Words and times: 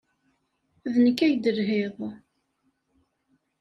D 0.93 0.95
nekk 1.05 1.19
ay 1.25 1.33
d-telhiḍ? 1.35 1.97